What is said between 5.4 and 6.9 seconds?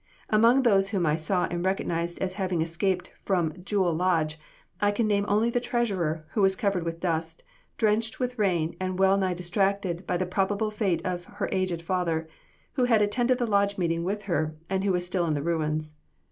the treasurer, who was covered